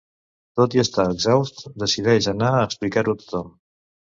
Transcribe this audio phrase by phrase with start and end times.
[0.61, 3.57] Tot i estar exhaust decideix anar a explicar-ho a tothom.